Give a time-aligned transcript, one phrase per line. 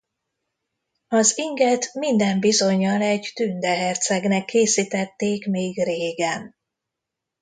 [1.07, 6.55] Az inget minden bizonnyal egy tünde hercegnek készítették még régen.